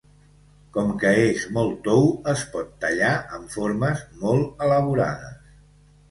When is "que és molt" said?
1.01-1.75